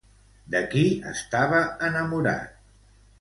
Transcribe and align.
De 0.53 0.61
qui 0.71 0.81
estava 1.11 1.59
enamorat? 1.91 2.57